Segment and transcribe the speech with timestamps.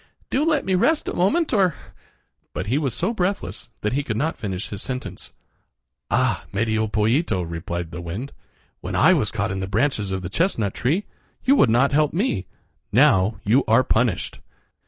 [0.31, 1.75] Do let me rest a moment, or—"
[2.55, 5.31] But he was so breathless that he could not finish his sentence.
[6.09, 6.45] "Ah!
[6.51, 8.33] Medio Pollito," replied the wind,
[8.79, 11.05] "when I was caught in the branches of the chestnut tree
[11.43, 12.47] you would not help me.
[12.91, 14.39] Now you are punished."